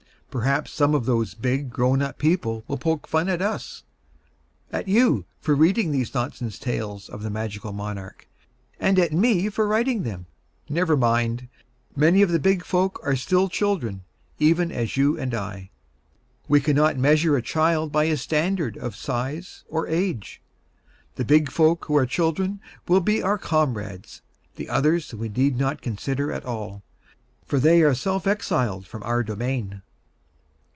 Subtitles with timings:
[0.31, 3.83] Perhaps some of those big, grown up people will poke fun of us
[4.71, 8.29] at you for reading these nonsense tales of the Magical Monarch,
[8.79, 10.27] and at me for writing them.
[10.69, 11.49] Never mind.
[11.97, 14.05] Many of the big folk are still children
[14.39, 15.69] even as you and I.
[16.47, 20.41] We cannot measure a child by a standard of size or age.
[21.15, 24.21] The big folk who are children will be our comrades;
[24.55, 26.83] the others we need not consider at all,
[27.45, 29.81] for they are self exiled from our domain.